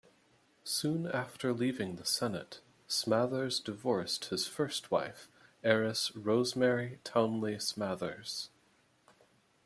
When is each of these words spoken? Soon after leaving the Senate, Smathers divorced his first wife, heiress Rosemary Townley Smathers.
Soon 0.63 1.05
after 1.05 1.53
leaving 1.53 1.95
the 1.95 2.05
Senate, 2.05 2.59
Smathers 2.87 3.59
divorced 3.63 4.25
his 4.29 4.47
first 4.47 4.89
wife, 4.89 5.29
heiress 5.63 6.11
Rosemary 6.15 6.97
Townley 7.03 7.59
Smathers. 7.59 8.49